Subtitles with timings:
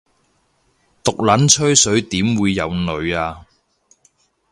[1.03, 3.45] 毒撚吹水點會有女吖